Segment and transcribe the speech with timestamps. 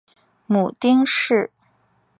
[0.47, 1.51] 母丁氏。